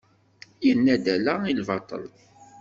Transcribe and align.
Yenna-d 0.67 1.05
ala 1.15 1.33
i 1.51 1.53
lbaṭel. 1.59 2.05